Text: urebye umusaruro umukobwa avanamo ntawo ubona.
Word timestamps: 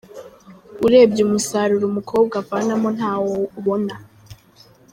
urebye 0.85 1.21
umusaruro 1.27 1.83
umukobwa 1.87 2.33
avanamo 2.41 2.89
ntawo 2.97 3.33
ubona. 3.59 3.93